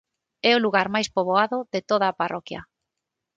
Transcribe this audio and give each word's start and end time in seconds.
É 0.49 0.51
o 0.57 0.63
lugar 0.65 0.87
máis 0.95 1.07
poboado 1.15 1.57
de 1.73 1.81
toda 1.89 2.05
a 2.09 2.17
parroquia. 2.21 2.61